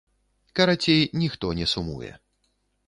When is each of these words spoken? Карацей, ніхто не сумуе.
Карацей, 0.57 1.03
ніхто 1.21 1.53
не 1.61 1.71
сумуе. 1.77 2.11